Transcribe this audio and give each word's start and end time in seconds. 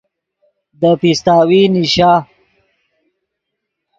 دے 0.79 0.91
پیستاوی 1.01 1.61
نیشا 1.73 2.11